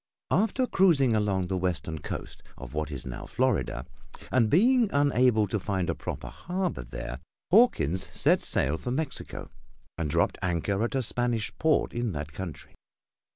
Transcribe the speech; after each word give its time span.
After 0.31 0.65
cruising 0.65 1.15
along 1.15 1.45
the 1.45 1.59
western 1.59 1.99
coast 1.99 2.41
of 2.57 2.73
what 2.73 2.89
is 2.89 3.05
now 3.05 3.27
Florida, 3.27 3.85
and 4.31 4.49
being 4.49 4.89
unable 4.91 5.45
to 5.45 5.59
find 5.59 5.91
a 5.91 5.93
proper 5.93 6.29
harbor 6.29 6.81
there, 6.83 7.19
Hawkins 7.51 8.09
set 8.11 8.41
sail 8.41 8.79
for 8.79 8.89
Mexico 8.89 9.51
and 9.99 10.09
dropped 10.09 10.39
anchor 10.41 10.83
at 10.83 10.95
a 10.95 11.03
Spanish 11.03 11.55
port 11.59 11.93
in 11.93 12.13
that 12.13 12.33
country. 12.33 12.73